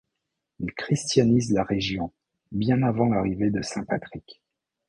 Il 0.59 0.73
christianise 0.73 1.51
la 1.51 1.63
région— 1.63 2.11
bien 2.51 2.81
avant 2.81 3.09
l’arrivée 3.09 3.51
de 3.51 3.61
saint 3.61 3.83
Patrick. 3.85 4.41